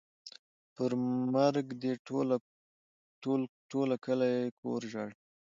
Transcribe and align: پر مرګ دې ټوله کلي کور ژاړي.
پر 0.75 0.91
مرګ 1.33 1.67
دې 1.81 1.93
ټوله 3.73 3.95
کلي 4.05 4.35
کور 4.61 4.81
ژاړي. 4.91 5.15